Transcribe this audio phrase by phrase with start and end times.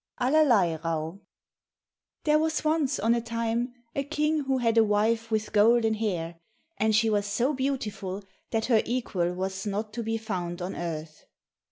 [0.19, 1.19] 65 Allerleirauh
[2.23, 6.39] There was once on a time a King who had a wife with golden hair,
[6.77, 11.25] and she was so beautiful that her equal was not to be found on earth.